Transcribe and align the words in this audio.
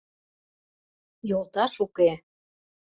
Йолташ 1.29 1.73
уке. 1.85 2.11